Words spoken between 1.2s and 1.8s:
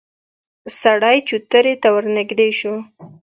چوترې